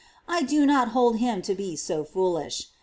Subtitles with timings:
[0.27, 2.69] I do not hold him to be so foolish.